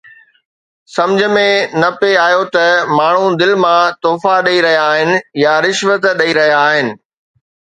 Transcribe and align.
سمجهه 0.95 1.29
۾ 1.39 1.45
نه 1.81 1.89
پئي 1.99 2.13
آيو 2.27 2.43
ته 2.55 2.65
ماڻهو 2.97 3.27
دل 3.41 3.51
مان 3.63 3.83
تحفا 4.03 4.35
ڏئي 4.45 4.57
رهيا 4.65 4.81
آهن 4.93 5.11
يا 5.43 5.53
رشوت 5.65 6.01
ڏئي 6.19 6.31
رهيا 6.39 6.57
آهن 6.69 6.87